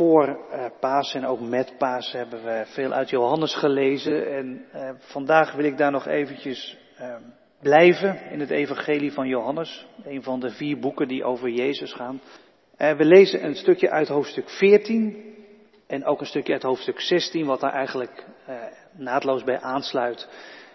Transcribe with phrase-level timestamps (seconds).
[0.00, 4.36] voor uh, Paas en ook met Paas hebben we veel uit Johannes gelezen.
[4.36, 7.14] En uh, vandaag wil ik daar nog eventjes uh,
[7.60, 9.86] blijven in het Evangelie van Johannes.
[10.04, 12.20] Een van de vier boeken die over Jezus gaan.
[12.76, 15.34] we lezen een stukje uit hoofdstuk 14
[15.86, 18.24] en ook een stukje uit hoofdstuk 16, wat daar eigenlijk
[18.92, 20.28] naadloos bij aansluit.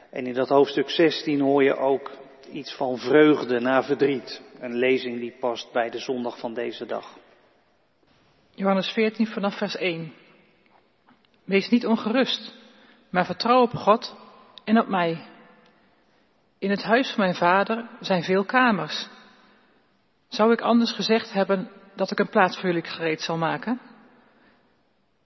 [0.09, 2.11] En in dat hoofdstuk 16 hoor je ook
[2.51, 4.41] iets van vreugde na verdriet.
[4.59, 7.23] Een lezing die past bij de zondag van deze dag.
[8.55, 10.13] Johannes 14 vanaf vers 1.
[11.43, 12.53] Wees niet ongerust,
[13.09, 14.15] maar vertrouw op God
[14.63, 15.25] en op mij.
[16.59, 19.07] In het huis van mijn vader zijn veel kamers.
[20.27, 23.79] Zou ik anders gezegd hebben dat ik een plaats voor jullie gereed zal maken?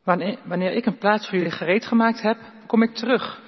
[0.03, 2.37] Wanneer, ik een plaats voor jullie gereed gemaakt heb,
[2.67, 3.41] kom ik terug.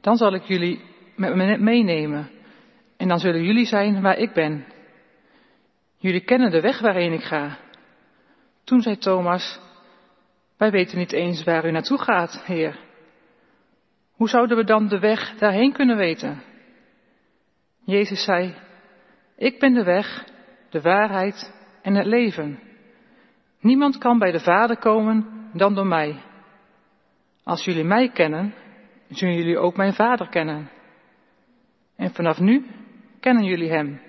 [0.00, 0.84] Dan zal ik jullie
[1.16, 2.30] met me meenemen.
[2.96, 4.66] En dan zullen jullie zijn waar ik ben.
[5.98, 7.58] Jullie kennen de weg waarheen ik ga.
[8.64, 9.60] Toen zei Thomas,
[10.56, 12.78] wij weten niet eens waar u naartoe gaat, Heer.
[14.12, 16.42] Hoe zouden we dan de weg daarheen kunnen weten?
[17.84, 18.54] Jezus zei,
[19.36, 20.24] ik ben de weg,
[20.70, 22.58] de waarheid en het leven.
[23.60, 26.22] Niemand kan bij de Vader komen dan door mij.
[27.42, 28.54] Als jullie mij kennen,
[29.08, 30.70] zullen jullie ook mijn Vader kennen.
[31.96, 32.66] En vanaf nu
[33.20, 34.00] kennen jullie Hem,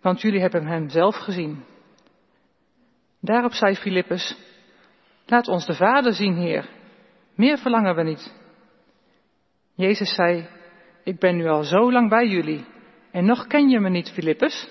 [0.00, 1.64] want jullie hebben Hem zelf gezien.
[3.20, 4.36] Daarop zei Filippus,
[5.26, 6.68] laat ons de Vader zien, Heer.
[7.34, 8.34] Meer verlangen we niet.
[9.74, 10.48] Jezus zei,
[11.04, 12.64] ik ben nu al zo lang bij jullie
[13.10, 14.68] en nog ken je me niet, Filippus.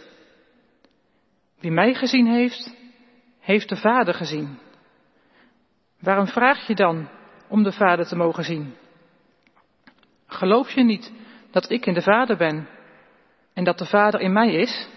[1.59, 2.75] Wie mij gezien heeft,
[3.39, 4.59] heeft de Vader gezien.
[6.00, 7.09] Waarom vraag je dan
[7.47, 8.75] om de Vader te mogen zien?
[10.28, 11.14] Geloof je niet
[11.52, 12.67] dat ik in de Vader ben
[13.53, 14.89] en dat de Vader in mij is?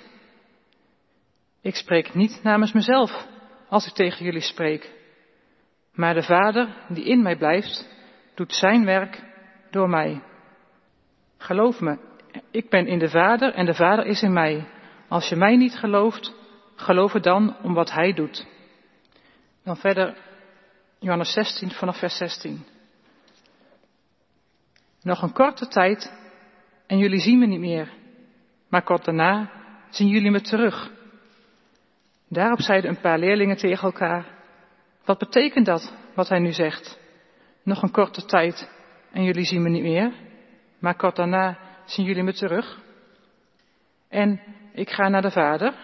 [1.62, 3.26] Ik spreek niet namens mezelf
[3.68, 4.92] als ik tegen jullie spreek,
[5.92, 7.88] maar de Vader die in mij blijft,
[8.34, 9.22] doet zijn werk
[9.70, 10.22] door mij.
[11.38, 11.98] Geloof me,
[12.50, 14.68] ik ben in de Vader en de Vader is in mij.
[15.08, 16.34] Als je mij niet gelooft,
[16.76, 18.46] geloof het dan om wat Hij doet.
[19.64, 20.16] Dan verder
[20.98, 22.64] Johannes 16 vanaf vers 16.
[25.02, 26.12] Nog een korte tijd
[26.86, 27.92] en jullie zien me niet meer.
[28.68, 29.50] Maar kort daarna
[29.90, 30.90] zien jullie me terug.
[32.32, 34.26] Daarop zeiden een paar leerlingen tegen elkaar,
[35.04, 36.98] wat betekent dat, wat hij nu zegt?
[37.62, 38.70] Nog een korte tijd
[39.12, 40.12] en jullie zien me niet meer,
[40.78, 42.80] maar kort daarna zien jullie me terug.
[44.08, 44.40] En
[44.72, 45.74] ik ga naar de Vader.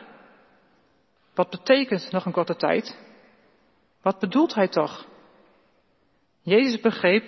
[1.35, 2.99] Wat betekent nog een korte tijd?
[4.03, 5.07] Wat bedoelt hij toch?
[6.43, 7.25] Jezus begreep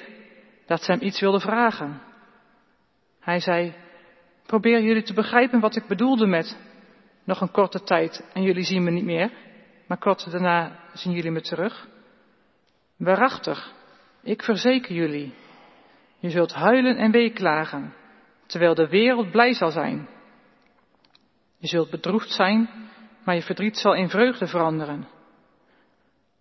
[0.67, 2.03] dat ze hem iets wilden vragen.
[3.21, 3.75] Hij zei,
[4.47, 6.68] probeer jullie te begrijpen wat ik bedoelde met
[7.29, 9.33] nog een korte tijd en jullie zien me niet meer,
[9.87, 11.89] maar kort daarna zien jullie me terug.
[12.97, 13.73] Waarachtig,
[14.23, 15.35] ik verzeker jullie,
[16.19, 17.95] je zult huilen en weeklagen,
[18.47, 20.09] terwijl de wereld blij zal zijn.
[21.59, 22.69] Je zult bedroefd zijn,
[23.25, 25.09] maar je verdriet zal in vreugde veranderen.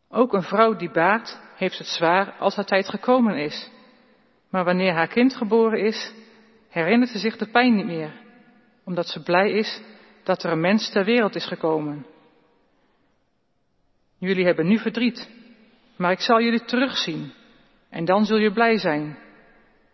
[0.09, 3.69] Ook een vrouw die baart, heeft het zwaar als haar tijd gekomen is.
[4.49, 6.13] Maar wanneer haar kind geboren is,
[6.69, 8.11] herinnert ze zich de pijn niet meer,
[8.83, 9.81] omdat ze blij is
[10.27, 12.05] dat er een mens ter wereld is gekomen.
[14.17, 15.29] Jullie hebben nu verdriet,
[15.95, 17.33] maar ik zal jullie terugzien
[17.89, 19.17] en dan zul je blij zijn.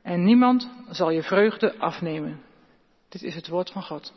[0.02, 2.42] En niemand zal je vreugde afnemen.
[3.10, 4.14] Dit is het woord van God.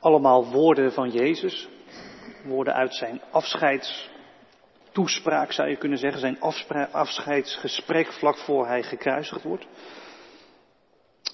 [0.00, 1.68] Allemaal woorden van Jezus,
[2.44, 6.40] woorden uit zijn afscheidstoespraak zou je kunnen zeggen, zijn
[6.92, 9.66] afscheidsgesprek vlak voor hij gekruisigd wordt.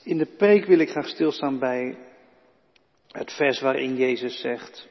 [0.05, 2.09] In de preek wil ik graag stilstaan bij
[3.13, 4.89] het vers waarin Jezus zegt,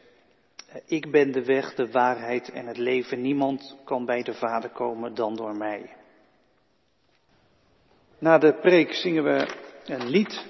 [0.85, 3.21] ik ben de weg, de waarheid en het leven.
[3.21, 5.95] Niemand kan bij de Vader komen dan door mij.
[8.19, 9.47] Na de preek zingen we
[9.85, 10.45] een lied.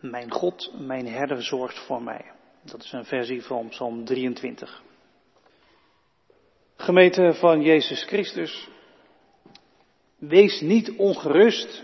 [0.00, 2.24] Mijn God, mijn herder zorgt voor mij.
[2.62, 4.82] Dat is een versie van Psalm 23.
[6.76, 8.68] Gemeente van Jezus Christus,
[10.18, 11.82] wees niet ongerust,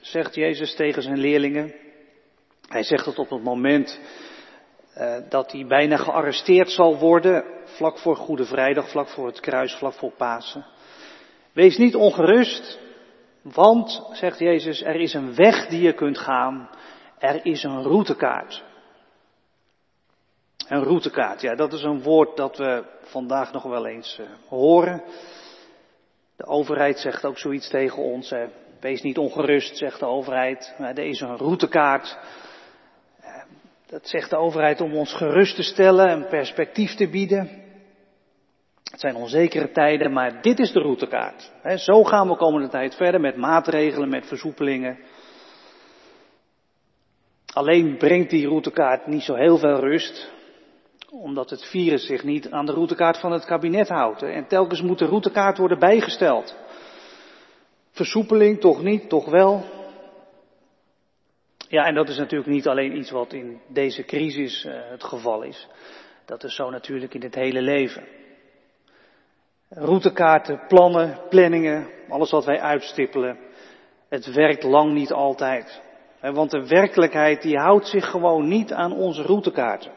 [0.00, 1.85] zegt Jezus tegen zijn leerlingen.
[2.68, 4.00] Hij zegt het op het moment
[4.98, 9.74] uh, dat hij bijna gearresteerd zal worden, vlak voor Goede Vrijdag, vlak voor het kruis,
[9.74, 10.66] vlak voor Pasen.
[11.52, 12.78] Wees niet ongerust,
[13.42, 16.70] want, zegt Jezus, er is een weg die je kunt gaan.
[17.18, 18.64] Er is een routekaart.
[20.68, 25.02] Een routekaart, ja, dat is een woord dat we vandaag nog wel eens uh, horen.
[26.36, 28.34] De overheid zegt ook zoiets tegen ons.
[28.80, 30.74] Wees niet ongerust, zegt de overheid.
[30.78, 32.18] Er is een routekaart.
[33.86, 37.64] Dat zegt de overheid om ons gerust te stellen en perspectief te bieden.
[38.90, 41.52] Het zijn onzekere tijden, maar dit is de routekaart.
[41.76, 44.98] zo gaan we komende tijd verder met maatregelen, met versoepelingen.
[47.52, 50.30] Alleen brengt die routekaart niet zo heel veel rust,
[51.10, 54.22] omdat het virus zich niet aan de routekaart van het kabinet houdt.
[54.22, 56.56] En telkens moet de routekaart worden bijgesteld.
[57.90, 59.75] Versoepeling, toch niet, toch wel.
[61.68, 65.42] Ja, en dat is natuurlijk niet alleen iets wat in deze crisis uh, het geval
[65.42, 65.68] is.
[66.24, 68.06] Dat is zo natuurlijk in het hele leven.
[69.68, 73.38] Routekaarten, plannen, planningen, alles wat wij uitstippelen,
[74.08, 75.82] het werkt lang niet altijd.
[76.20, 79.92] Want de werkelijkheid die houdt zich gewoon niet aan onze routekaarten.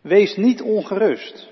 [0.00, 1.50] Wees niet ongerust.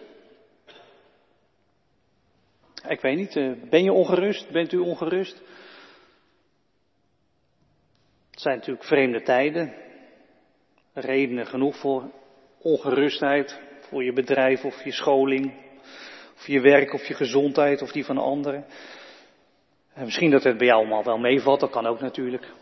[2.89, 4.51] Ik weet niet, eh, ben je ongerust?
[4.51, 5.43] Bent u ongerust?
[8.41, 9.75] Het zijn natuurlijk vreemde tijden.
[10.93, 12.11] Redenen genoeg voor
[12.59, 13.61] ongerustheid.
[13.81, 15.53] Voor je bedrijf of je scholing.
[16.37, 18.65] Of je werk of je gezondheid of die van anderen.
[19.93, 22.53] En misschien dat het bij jou allemaal wel meevalt, dat kan ook natuurlijk.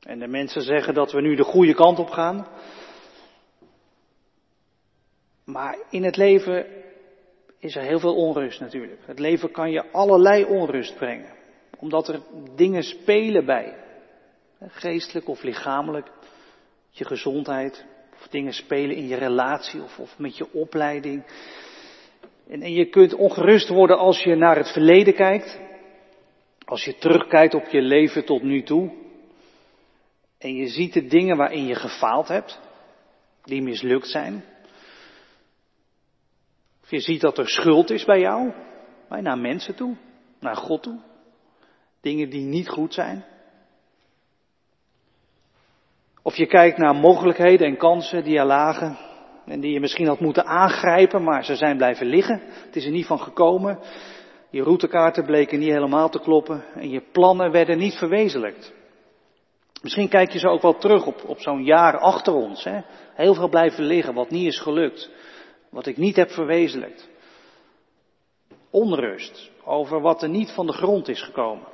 [0.00, 2.46] En de mensen zeggen dat we nu de goede kant op gaan.
[5.44, 6.66] Maar in het leven
[7.58, 9.00] is er heel veel onrust natuurlijk.
[9.06, 11.34] Het leven kan je allerlei onrust brengen.
[11.78, 12.20] Omdat er
[12.54, 13.80] dingen spelen bij.
[14.68, 16.10] Geestelijk of lichamelijk.
[16.90, 17.84] Je gezondheid.
[18.20, 21.24] Of dingen spelen in je relatie of, of met je opleiding.
[22.48, 25.60] En, en je kunt ongerust worden als je naar het verleden kijkt.
[26.64, 28.92] Als je terugkijkt op je leven tot nu toe.
[30.38, 32.60] En je ziet de dingen waarin je gefaald hebt.
[33.44, 34.44] Die mislukt zijn.
[36.92, 38.52] Je ziet dat er schuld is bij jou,
[39.08, 39.96] naar mensen toe,
[40.40, 41.00] naar God toe.
[42.00, 43.24] Dingen die niet goed zijn.
[46.22, 48.98] Of je kijkt naar mogelijkheden en kansen die er lagen
[49.46, 52.42] en die je misschien had moeten aangrijpen, maar ze zijn blijven liggen.
[52.46, 53.78] Het is er niet van gekomen.
[54.50, 58.72] Je routekaarten bleken niet helemaal te kloppen en je plannen werden niet verwezenlijkt.
[59.82, 62.64] Misschien kijk je zo ook wel terug op, op zo'n jaar achter ons.
[62.64, 62.80] Hè?
[63.14, 65.10] Heel veel blijven liggen wat niet is gelukt.
[65.70, 67.08] Wat ik niet heb verwezenlijkt.
[68.70, 71.66] Onrust over wat er niet van de grond is gekomen.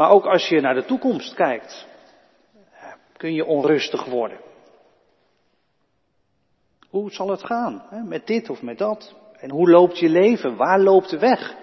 [0.00, 1.86] Maar ook als je naar de toekomst kijkt,
[3.16, 4.38] kun je onrustig worden.
[6.88, 7.82] Hoe zal het gaan?
[8.08, 9.14] Met dit of met dat?
[9.36, 10.56] En hoe loopt je leven?
[10.56, 11.54] Waar loopt de weg?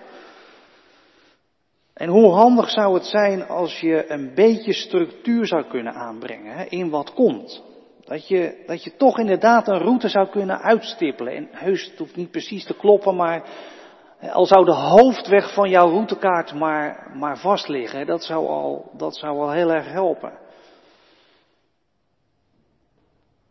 [1.94, 6.90] En hoe handig zou het zijn als je een beetje structuur zou kunnen aanbrengen in
[6.90, 7.64] wat komt?
[8.06, 11.34] Dat je, dat je toch inderdaad een route zou kunnen uitstippelen.
[11.34, 13.44] En heus, het hoeft niet precies te kloppen, maar
[14.20, 19.16] al zou de hoofdweg van jouw routekaart maar, maar vast liggen, dat zou, al, dat
[19.16, 20.40] zou al heel erg helpen.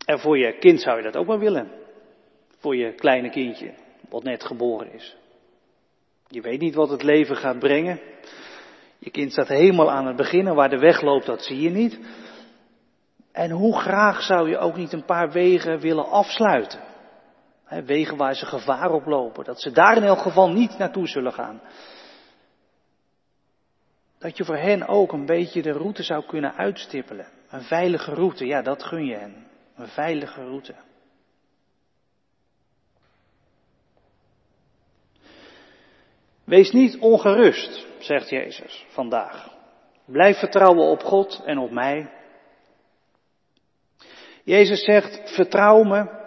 [0.04, 1.70] En voor je kind zou je dat ook wel willen.
[2.58, 3.74] Voor je kleine kindje,
[4.08, 5.16] wat net geboren is.
[6.28, 8.00] Je weet niet wat het leven gaat brengen.
[8.98, 11.98] Je kind staat helemaal aan het beginnen, waar de weg loopt, dat zie je niet.
[13.32, 16.80] En hoe graag zou je ook niet een paar wegen willen afsluiten?
[17.68, 21.32] Wegen waar ze gevaar op lopen, dat ze daar in elk geval niet naartoe zullen
[21.32, 21.60] gaan.
[24.18, 27.26] Dat je voor hen ook een beetje de route zou kunnen uitstippelen.
[27.48, 29.46] Een veilige route, ja, dat gun je hen.
[29.76, 30.74] Een veilige route.
[36.44, 39.54] Wees niet ongerust, zegt Jezus vandaag.
[40.04, 42.10] Blijf vertrouwen op God en op mij.
[44.44, 46.25] Jezus zegt, vertrouw me,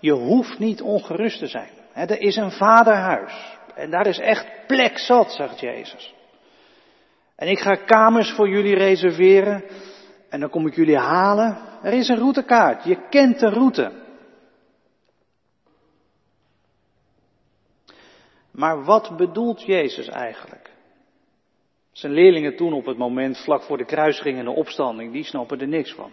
[0.00, 1.70] je hoeft niet ongerust te zijn.
[1.92, 3.56] er is een vaderhuis.
[3.74, 6.14] En daar is echt plek zat, zegt Jezus.
[7.36, 9.64] En ik ga kamers voor jullie reserveren.
[10.28, 11.58] En dan kom ik jullie halen.
[11.82, 12.84] Er is een routekaart.
[12.84, 13.92] Je kent de route.
[18.50, 20.70] Maar wat bedoelt Jezus eigenlijk?
[21.92, 25.60] Zijn leerlingen toen op het moment vlak voor de kruising en de opstanding, die snappen
[25.60, 26.12] er niks van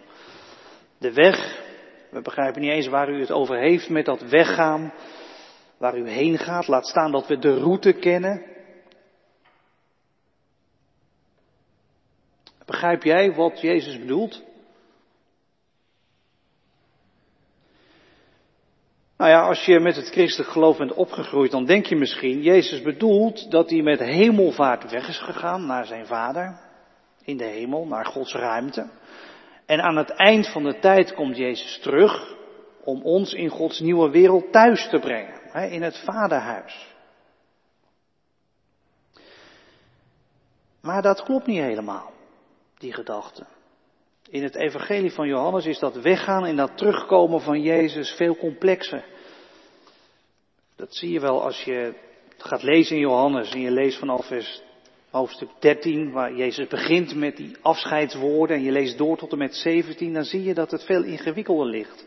[0.98, 1.65] de weg.
[2.10, 4.92] We begrijpen niet eens waar u het over heeft met dat weggaan,
[5.78, 6.68] waar u heen gaat.
[6.68, 8.42] Laat staan dat we de route kennen.
[12.64, 14.42] Begrijp jij wat Jezus bedoelt?
[19.16, 22.82] Nou ja, als je met het christelijk geloof bent opgegroeid, dan denk je misschien, Jezus
[22.82, 26.60] bedoelt dat hij met hemelvaart weg is gegaan naar zijn vader,
[27.24, 28.88] in de hemel, naar Gods ruimte.
[29.66, 32.34] En aan het eind van de tijd komt Jezus terug
[32.84, 36.94] om ons in Gods nieuwe wereld thuis te brengen, in het vaderhuis.
[40.80, 42.12] Maar dat klopt niet helemaal,
[42.78, 43.46] die gedachte.
[44.30, 49.04] In het evangelie van Johannes is dat weggaan en dat terugkomen van Jezus veel complexer.
[50.76, 51.94] Dat zie je wel als je
[52.36, 54.62] gaat lezen in Johannes en je leest vanaf vers
[55.16, 59.54] hoofdstuk 13, waar Jezus begint met die afscheidswoorden en je leest door tot en met
[59.54, 62.06] 17, dan zie je dat het veel ingewikkelder ligt.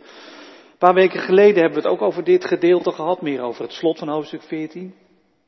[0.71, 3.71] Een paar weken geleden hebben we het ook over dit gedeelte gehad, meer over het
[3.71, 4.95] slot van hoofdstuk 14.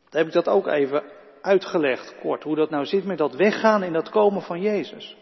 [0.09, 1.03] Daar heb ik dat ook even
[1.41, 5.15] uitgelegd, kort, hoe dat nou zit met dat weggaan en dat komen van Jezus.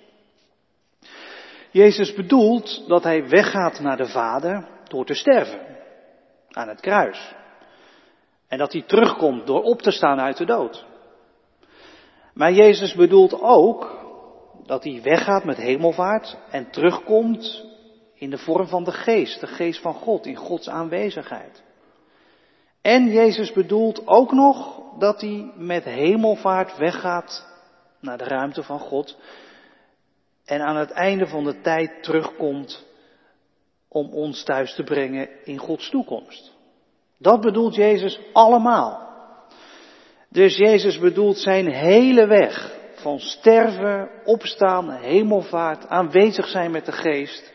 [1.72, 5.60] Jezus bedoelt dat hij weggaat naar de Vader door te sterven
[6.50, 7.36] aan het kruis.
[8.48, 10.88] En dat hij terugkomt door op te staan uit de dood.
[12.40, 13.98] Maar Jezus bedoelt ook
[14.66, 17.66] dat hij weggaat met hemelvaart en terugkomt
[18.14, 21.64] in de vorm van de geest, de geest van God, in Gods aanwezigheid.
[22.82, 27.48] En Jezus bedoelt ook nog dat hij met hemelvaart weggaat
[28.00, 29.18] naar de ruimte van God
[30.46, 32.86] en aan het einde van de tijd terugkomt
[33.88, 36.54] om ons thuis te brengen in Gods toekomst.
[37.18, 39.09] Dat bedoelt Jezus allemaal.
[40.30, 47.54] Dus Jezus bedoelt zijn hele weg van sterven, opstaan, hemelvaart, aanwezig zijn met de geest,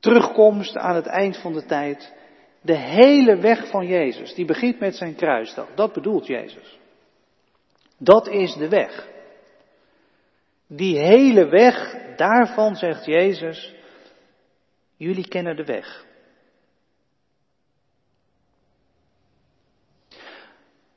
[0.00, 2.12] terugkomst aan het eind van de tijd.
[2.60, 5.68] De hele weg van Jezus, die begint met zijn kruisdag.
[5.74, 6.78] Dat bedoelt Jezus.
[7.98, 9.08] Dat is de weg.
[10.66, 13.74] Die hele weg, daarvan zegt Jezus,
[14.96, 16.04] jullie kennen de weg.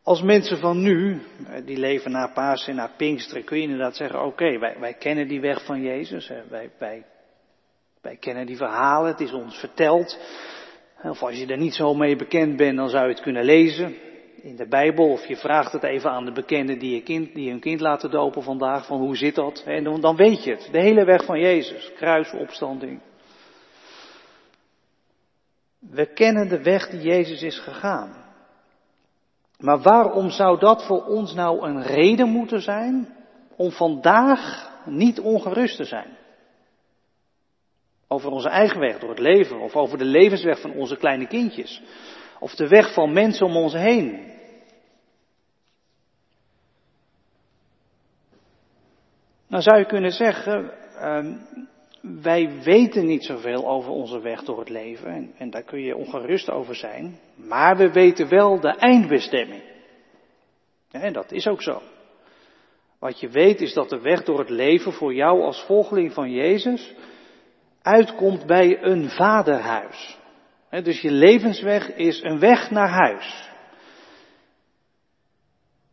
[0.06, 3.96] Als mensen van nu, eh, die leven na Pasen en na Pinksteren, kun je inderdaad
[3.96, 7.06] zeggen, oké, wij, wij kennen die weg van Jezus, wij, wij,
[8.02, 10.20] wij kennen die verhalen, het is ons verteld.
[11.04, 13.96] Of als je er niet zo mee bekend bent, dan zou je het kunnen lezen
[14.42, 15.10] in de Bijbel.
[15.10, 18.12] Of je vraagt het even aan de bekenden die, je kind, die hun kind laten
[18.12, 19.64] dopen vandaag, van hoe zit dat?
[19.66, 23.02] En dan, dan weet je het, de hele weg van Jezus, kruisopstanding.
[25.80, 28.25] We kennen de weg die Jezus is gegaan.
[29.60, 33.16] Maar waarom zou dat voor ons nou een reden moeten zijn
[33.56, 36.18] om vandaag niet ongerust te zijn?
[38.08, 41.82] Over onze eigen weg door het leven, of over de levensweg van onze kleine kindjes,
[42.40, 44.34] of de weg van mensen om ons heen.
[49.48, 51.38] Nou zou je kunnen zeggen, uh,
[52.22, 55.96] wij weten niet zoveel over onze weg door het leven en, en, daar kun je
[55.96, 59.64] ongerust over zijn, maar we weten wel de eindbestemming.
[60.92, 61.82] En dat is ook zo.
[63.00, 66.32] Wat je weet is dat de weg door het leven voor jou als volgeling van
[66.32, 66.94] Jezus
[67.82, 70.18] uitkomt bij een vaderhuis.
[70.70, 73.50] dus je levensweg is een weg naar huis.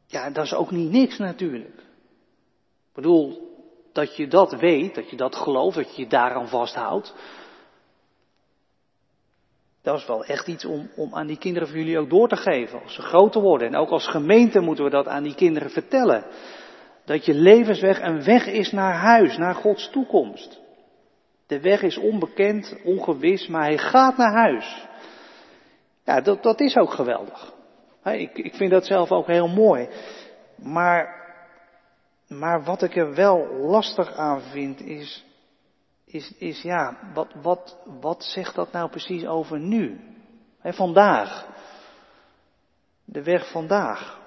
[0.06, 1.78] Ja, dat is ook niet niks natuurlijk.
[1.78, 3.51] Ik bedoel,
[3.92, 7.14] dat je dat weet, dat je dat gelooft, dat je je daaraan vasthoudt.
[9.82, 12.36] Dat is wel echt iets om, om aan die kinderen van jullie ook door te
[12.36, 13.68] geven, als ze groter worden.
[13.68, 16.24] En ook als gemeente moeten we dat aan die kinderen vertellen.
[17.04, 20.60] Dat je levensweg een weg is naar huis, naar Gods toekomst.
[21.46, 24.86] De weg is onbekend, ongewis, maar hij gaat naar huis.
[26.04, 27.52] Ja, dat, dat is ook geweldig.
[28.04, 29.88] Ik, ik vind dat zelf ook heel mooi.
[30.56, 31.21] Maar
[32.38, 35.24] maar wat ik er wel lastig aan vind is,
[36.04, 40.00] is, is ja, wat, wat, wat zegt dat nou precies over nu?
[40.58, 41.46] He, vandaag.
[43.04, 44.20] De weg vandaag.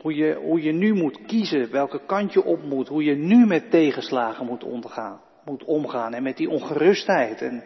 [0.00, 3.46] Hoe je, hoe je nu moet kiezen, welke kant je op moet, hoe je nu
[3.46, 7.64] met tegenslagen moet, ondergaan, moet omgaan en met die ongerustheid en,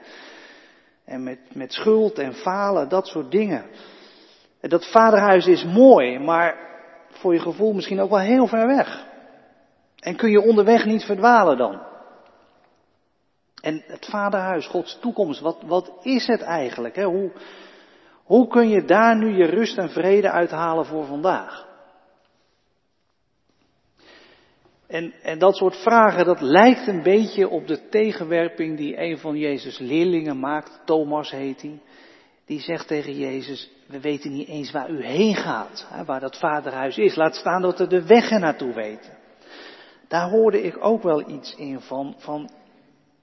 [1.04, 3.64] en met, met schuld en falen, dat soort dingen.
[4.60, 6.68] En dat vaderhuis is mooi, maar
[7.08, 9.08] voor je gevoel misschien ook wel heel ver weg.
[10.00, 11.80] En kun je onderweg niet verdwalen dan?
[13.60, 16.96] En het vaderhuis, Gods toekomst, wat, wat is het eigenlijk?
[16.96, 17.04] Hè?
[17.04, 17.32] Hoe,
[18.24, 21.68] hoe kun je daar nu je rust en vrede uithalen voor vandaag?
[24.86, 29.36] En, en dat soort vragen, dat lijkt een beetje op de tegenwerping die een van
[29.36, 31.80] Jezus' leerlingen maakt, Thomas heet hij.
[32.46, 36.38] Die zegt tegen Jezus, we weten niet eens waar u heen gaat, hè, waar dat
[36.38, 37.14] vaderhuis is.
[37.14, 39.19] Laat staan dat we de weg er naartoe weten
[40.10, 42.50] daar hoorde ik ook wel iets in van, van,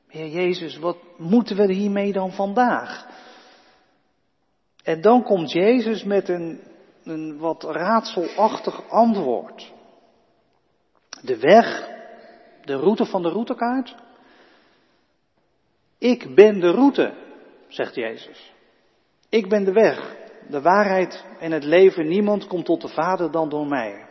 [0.07, 3.07] Heer Jezus, wat moeten we hiermee dan vandaag?
[4.83, 6.61] En dan komt Jezus met een,
[7.03, 9.73] een wat raadselachtig antwoord.
[11.21, 11.89] De weg,
[12.63, 13.95] de route van de routekaart.
[15.97, 17.13] Ik ben de route,
[17.67, 18.53] zegt Jezus.
[19.29, 20.15] Ik ben de weg,
[20.49, 22.07] de waarheid en het leven.
[22.07, 24.06] Niemand komt tot de Vader dan door mij.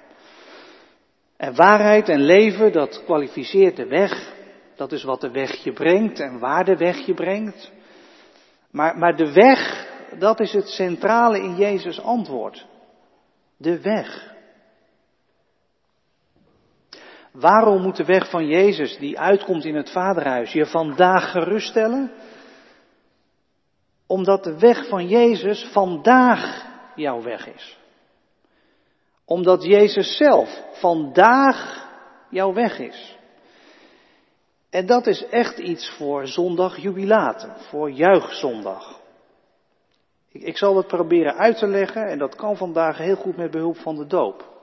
[1.36, 4.34] En waarheid en leven, dat kwalificeert de weg.
[4.76, 7.72] Dat is wat de weg je brengt en waar de weg je brengt.
[8.70, 9.88] Maar, maar de weg,
[10.18, 12.66] dat is het centrale in Jezus' antwoord.
[13.56, 14.34] De weg.
[17.32, 22.12] Waarom moet de weg van Jezus, die uitkomt in het Vaderhuis, je vandaag geruststellen?
[24.06, 27.78] Omdat de weg van Jezus vandaag jouw weg is.
[29.26, 31.88] Omdat Jezus zelf vandaag
[32.30, 33.16] jouw weg is.
[34.70, 39.00] En dat is echt iets voor zondag jubilaten, voor juichzondag.
[40.32, 43.50] Ik, ik zal het proberen uit te leggen en dat kan vandaag heel goed met
[43.50, 44.54] behulp van de doop.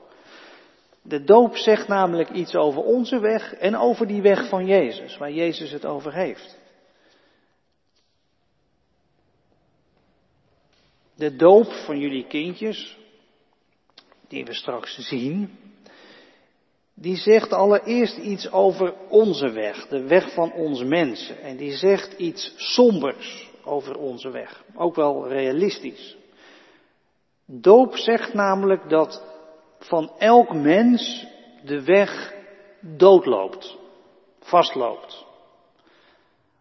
[1.02, 5.32] De doop zegt namelijk iets over onze weg en over die weg van Jezus, waar
[5.32, 6.58] Jezus het over heeft.
[11.14, 12.98] De doop van jullie kindjes,
[14.34, 15.58] die we straks zien,
[16.94, 21.40] die zegt allereerst iets over onze weg, de weg van ons mensen.
[21.40, 26.16] En die zegt iets sombers over onze weg, ook wel realistisch.
[27.46, 29.22] Doop zegt namelijk dat
[29.78, 31.26] van elk mens
[31.64, 32.34] de weg
[32.80, 33.76] doodloopt,
[34.40, 35.24] vastloopt.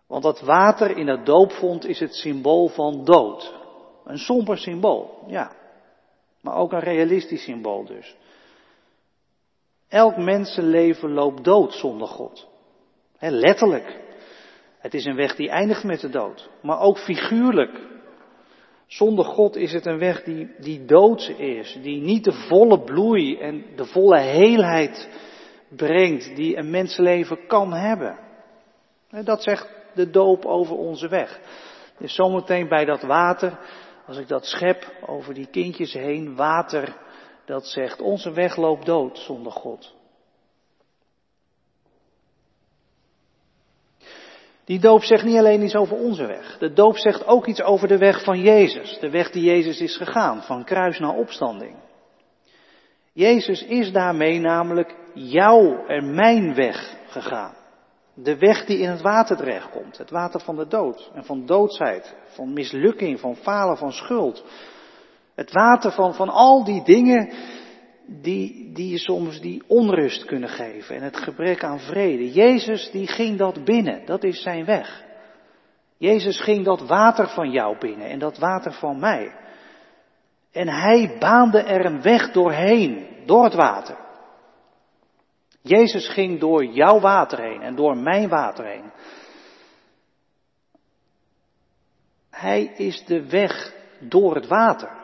[0.07, 3.53] Want dat water in het doopvond is het symbool van dood.
[4.05, 5.62] Een somber symbool, ja.
[6.43, 8.15] Maar ook een realistisch symbool dus.
[9.87, 12.47] Elk mensenleven loopt dood zonder God.
[13.19, 13.99] Letterlijk.
[14.77, 16.49] Het is een weg die eindigt met de dood.
[16.61, 17.81] Maar ook figuurlijk.
[18.87, 21.77] Zonder God is het een weg die, die doods is.
[21.81, 25.09] Die niet de volle bloei en de volle heelheid
[25.67, 28.19] brengt die een mensenleven kan hebben.
[29.23, 31.39] Dat zegt de doop over onze weg.
[31.97, 33.59] Dus zometeen bij dat water,
[34.05, 36.97] als ik dat schep over die kindjes heen, water
[37.45, 39.93] dat zegt, onze weg loopt dood zonder God.
[44.65, 46.57] Die doop zegt niet alleen iets over onze weg.
[46.57, 48.99] De doop zegt ook iets over de weg van Jezus.
[48.99, 51.75] De weg die Jezus is gegaan, van kruis naar opstanding.
[53.13, 57.62] Jezus is daarmee namelijk jouw en mijn weg gegaan.
[58.13, 59.97] De weg die in het water terechtkomt.
[59.97, 64.43] Het water van de dood en van doodsheid, van mislukking, van falen, van schuld.
[65.35, 67.33] Het water van, van al die dingen
[68.05, 72.31] die, die je soms die onrust kunnen geven en het gebrek aan vrede.
[72.31, 75.03] Jezus die ging dat binnen, dat is zijn weg.
[75.97, 79.35] Jezus ging dat water van jou binnen en dat water van mij.
[80.51, 84.02] En hij baande er een weg doorheen, door het water.
[85.63, 88.91] Jezus ging door jouw water heen en door mijn water heen.
[92.29, 95.01] Hij is de weg door het water.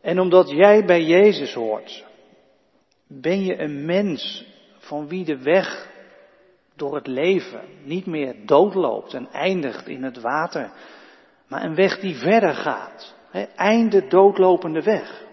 [0.00, 2.04] En omdat jij bij Jezus hoort,
[3.06, 4.46] ben je een mens
[4.78, 5.90] van wie de weg
[6.76, 10.72] door het leven niet meer doodloopt en eindigt in het water,
[11.46, 13.14] maar een weg die verder gaat.
[13.56, 15.26] einde doodlopende weg.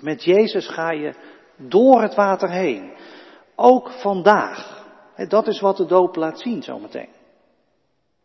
[0.00, 1.14] Met Jezus ga je
[1.68, 2.92] door het water heen.
[3.54, 4.78] Ook vandaag.
[5.28, 7.08] dat is wat de doop laat zien zometeen.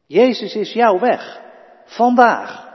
[0.06, 1.42] Jezus is jouw weg.
[1.86, 2.68] Vandaag.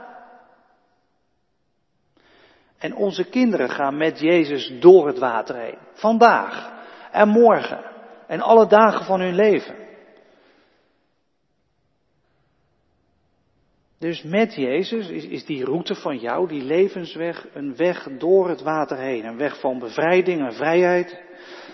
[2.77, 5.77] En onze kinderen gaan met Jezus door het water heen.
[5.93, 6.71] Vandaag
[7.11, 7.83] en morgen
[8.27, 9.80] en alle dagen van hun leven.
[14.01, 18.61] Dus met Jezus is, is, die route van jou, die levensweg, een weg door het
[18.61, 19.25] water heen.
[19.25, 21.21] Een weg van bevrijding en vrijheid.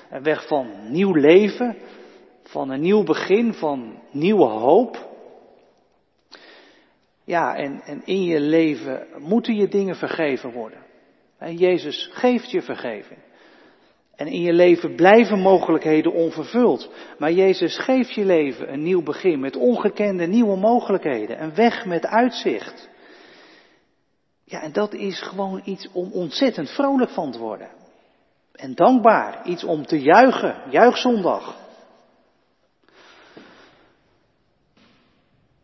[0.09, 1.77] Een weg van nieuw leven.
[2.43, 5.09] Van een nieuw begin, van nieuwe hoop.
[7.23, 10.79] Ja, en, en in je leven moeten je dingen vergeven worden.
[11.37, 13.19] En Jezus geeft je vergeving.
[14.17, 16.91] En in je leven blijven mogelijkheden onvervuld.
[17.17, 21.41] Maar Jezus geeft je leven een nieuw begin met ongekende nieuwe mogelijkheden.
[21.41, 22.89] Een weg met uitzicht.
[24.43, 27.69] Ja, en dat is gewoon iets om ontzettend vrolijk van te worden.
[28.51, 29.45] En dankbaar.
[29.45, 30.61] Iets om te juichen.
[30.69, 31.55] Juichzondag.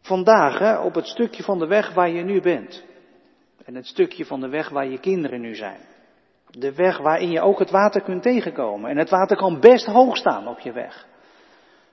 [0.02, 2.84] Vandaag, hè, op het stukje van de weg waar je nu bent.
[3.66, 5.93] En het stukje van de weg waar je kinderen nu zijn.
[6.58, 8.90] De weg waarin je ook het water kunt tegenkomen.
[8.90, 11.08] En het water kan best hoog staan op je weg.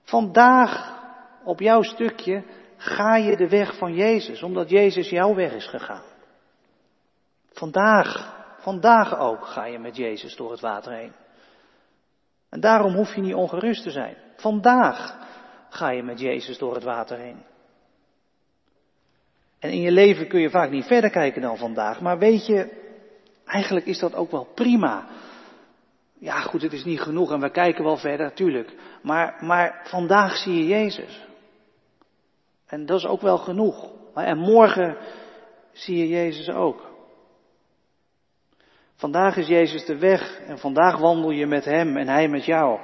[0.03, 0.99] Vandaag,
[1.45, 2.45] op jouw stukje,
[2.77, 6.03] ga je de weg van Jezus, omdat Jezus jouw weg is gegaan.
[7.53, 11.13] Vandaag, vandaag ook ga je met Jezus door het water heen.
[12.49, 14.17] En daarom hoef je niet ongerust te zijn.
[14.37, 15.17] Vandaag
[15.69, 17.43] ga je met Jezus door het water heen.
[19.59, 22.01] En in je leven kun je vaak niet verder kijken dan vandaag.
[22.01, 22.80] Maar weet je,
[23.51, 25.07] eigenlijk is dat ook wel prima.
[26.19, 28.75] Ja, goed, het is niet genoeg en we kijken wel verder, natuurlijk.
[29.03, 31.27] Maar, maar vandaag zie je Jezus.
[32.67, 33.91] En dat is ook wel genoeg.
[34.15, 34.97] En morgen
[35.73, 36.89] zie je Jezus ook.
[38.95, 42.81] Vandaag is Jezus de weg en vandaag wandel je met Hem en Hij met jou.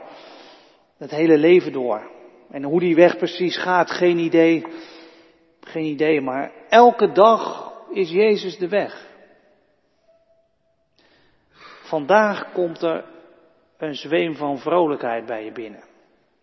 [0.97, 2.11] Het hele leven door.
[2.51, 4.67] En hoe die weg precies gaat, geen idee.
[5.61, 9.07] Geen idee, maar elke dag is Jezus de weg.
[11.87, 13.05] Vandaag komt er
[13.79, 15.85] een zweem van vrolijkheid bij je binnen.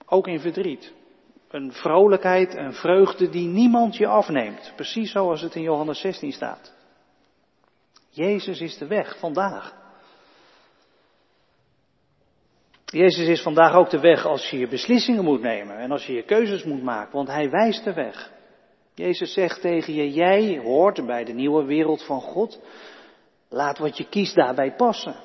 [0.06, 0.93] Ook in verdriet.
[1.49, 4.73] Een vrolijkheid, een vreugde die niemand je afneemt.
[4.75, 6.73] Precies zoals het in Johannes 16 staat.
[8.10, 9.82] Jezus is de weg vandaag.
[12.86, 16.13] Jezus is vandaag ook de weg als je je beslissingen moet nemen en als je
[16.13, 18.32] je keuzes moet maken, want Hij wijst de weg.
[18.95, 22.60] Jezus zegt tegen je, jij hoort bij de nieuwe wereld van God.
[23.49, 25.15] Laat wat je kiest daarbij passen.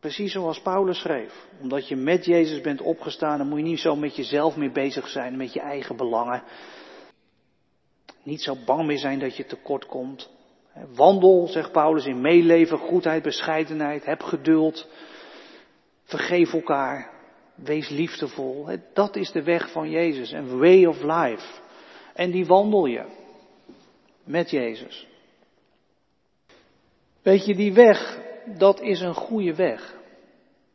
[0.00, 1.46] Precies zoals Paulus schreef.
[1.60, 5.08] Omdat je met Jezus bent opgestaan, dan moet je niet zo met jezelf meer bezig
[5.08, 6.42] zijn, met je eigen belangen.
[8.22, 10.30] Niet zo bang meer zijn dat je tekort komt.
[10.94, 14.04] Wandel, zegt Paulus, in meeleven, goedheid, bescheidenheid.
[14.04, 14.86] Heb geduld.
[16.04, 17.10] Vergeef elkaar.
[17.54, 18.68] Wees liefdevol.
[18.94, 20.32] Dat is de weg van Jezus.
[20.32, 21.60] Een way of life.
[22.14, 23.04] En die wandel je.
[24.24, 25.06] Met Jezus.
[27.22, 28.18] Weet je, die weg,
[28.56, 29.96] dat is een goede weg.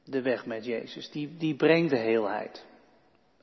[0.05, 1.09] De weg met Jezus.
[1.09, 2.65] Die, die brengt de heelheid.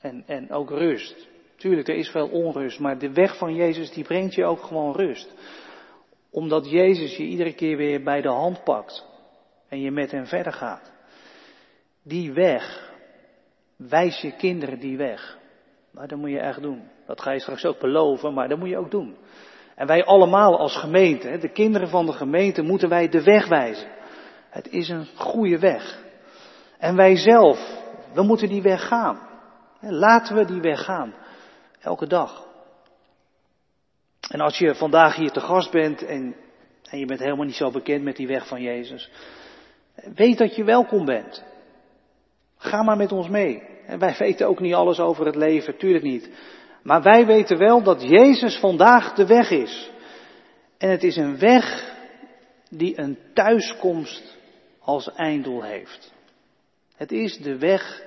[0.00, 1.28] En, en ook rust.
[1.56, 4.94] Tuurlijk, er is veel onrust, maar de weg van Jezus die brengt je ook gewoon
[4.94, 5.34] rust.
[6.30, 9.06] Omdat Jezus je iedere keer weer bij de hand pakt
[9.68, 10.92] en je met hem verder gaat.
[12.02, 12.92] Die weg,
[13.76, 15.38] wijs je kinderen die weg.
[15.90, 16.88] Maar dat moet je echt doen.
[17.06, 19.16] Dat ga je straks ook beloven, maar dat moet je ook doen.
[19.74, 23.88] En wij allemaal als gemeente, de kinderen van de gemeente, moeten wij de weg wijzen.
[24.50, 25.98] Het is een goede weg.
[26.78, 27.58] En wij zelf,
[28.14, 29.28] we moeten die weg gaan.
[29.80, 31.14] Laten we die weg gaan.
[31.80, 32.46] Elke dag.
[34.30, 36.36] En als je vandaag hier te gast bent en,
[36.90, 39.10] en je bent helemaal niet zo bekend met die weg van Jezus,
[40.14, 41.44] weet dat je welkom bent.
[42.56, 43.62] Ga maar met ons mee.
[43.86, 46.30] En wij weten ook niet alles over het leven, tuurlijk niet.
[46.82, 49.90] Maar wij weten wel dat Jezus vandaag de weg is.
[50.78, 51.94] En het is een weg
[52.70, 54.38] die een thuiskomst
[54.90, 56.12] als einddoel heeft.
[56.96, 58.02] Het is de weg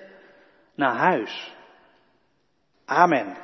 [0.75, 1.53] naar huis.
[2.85, 3.37] Amen.